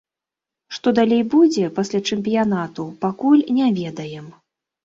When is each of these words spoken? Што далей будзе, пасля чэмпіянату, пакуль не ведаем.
Што 0.77 0.93
далей 0.99 1.21
будзе, 1.33 1.67
пасля 1.77 1.99
чэмпіянату, 2.15 2.89
пакуль 3.07 3.47
не 3.59 3.67
ведаем. 3.79 4.27